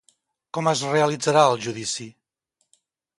Com 0.57 0.69
es 0.71 0.81
realitzarà 0.93 1.43
el 1.51 1.57
judici? 1.65 2.07